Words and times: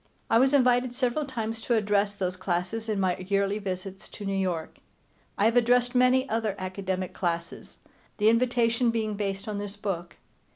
I 0.31 0.39
was 0.39 0.51
invited 0.51 0.95
several 0.95 1.25
times 1.25 1.61
to 1.61 1.75
address 1.75 2.15
those 2.15 2.35
classes 2.35 2.89
on 2.89 2.99
my 2.99 3.17
yearly 3.17 3.59
visits 3.59 4.09
to 4.09 4.25
New 4.25 4.33
York. 4.35 4.79
I 5.37 5.45
have 5.45 5.55
addressed 5.55 5.93
many 5.93 6.27
other 6.27 6.55
academic 6.57 7.13
classes, 7.13 7.77
the 8.17 8.27
invitation 8.27 8.89
being 8.89 9.13
based 9.13 9.47
on 9.47 9.59
this 9.59 9.75
book. 9.75 10.15